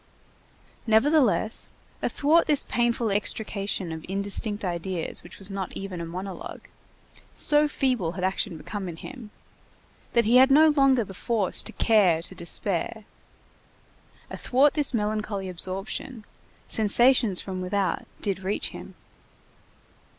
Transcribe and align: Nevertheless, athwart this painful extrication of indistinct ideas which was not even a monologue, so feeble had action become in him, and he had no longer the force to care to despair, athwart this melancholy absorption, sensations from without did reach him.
Nevertheless, 0.87 1.71
athwart 2.01 2.47
this 2.47 2.63
painful 2.63 3.11
extrication 3.11 3.91
of 3.91 4.03
indistinct 4.09 4.65
ideas 4.65 5.21
which 5.21 5.37
was 5.37 5.51
not 5.51 5.71
even 5.73 6.01
a 6.01 6.07
monologue, 6.07 6.61
so 7.35 7.67
feeble 7.67 8.13
had 8.13 8.23
action 8.23 8.57
become 8.57 8.89
in 8.89 8.95
him, 8.95 9.29
and 10.15 10.25
he 10.25 10.37
had 10.37 10.49
no 10.49 10.69
longer 10.69 11.03
the 11.03 11.13
force 11.13 11.61
to 11.61 11.71
care 11.73 12.23
to 12.23 12.33
despair, 12.33 13.05
athwart 14.31 14.73
this 14.73 14.91
melancholy 14.91 15.47
absorption, 15.47 16.25
sensations 16.67 17.39
from 17.39 17.61
without 17.61 18.07
did 18.23 18.39
reach 18.39 18.69
him. 18.69 18.95